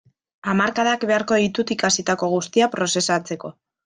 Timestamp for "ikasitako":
1.75-2.31